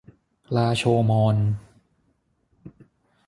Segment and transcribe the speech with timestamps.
[0.55, 1.37] ลาโชว์มอญ